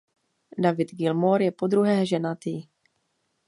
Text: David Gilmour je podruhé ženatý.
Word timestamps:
David 0.57 0.93
Gilmour 0.97 1.41
je 1.45 1.49
podruhé 1.53 2.01
ženatý. 2.09 2.65